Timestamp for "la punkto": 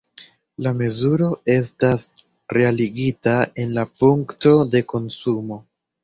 3.75-4.55